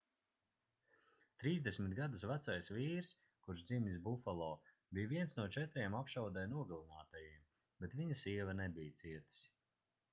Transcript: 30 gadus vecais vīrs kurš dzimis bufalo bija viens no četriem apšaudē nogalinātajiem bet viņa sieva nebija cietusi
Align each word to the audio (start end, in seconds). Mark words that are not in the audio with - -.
30 1.41 1.89
gadus 1.99 2.23
vecais 2.31 2.71
vīrs 2.77 3.11
kurš 3.47 3.61
dzimis 3.71 3.99
bufalo 4.07 4.47
bija 4.99 5.11
viens 5.11 5.37
no 5.41 5.45
četriem 5.57 5.97
apšaudē 5.99 6.45
nogalinātajiem 6.55 7.43
bet 7.85 7.95
viņa 8.01 8.17
sieva 8.23 8.57
nebija 8.63 8.97
cietusi 9.03 9.53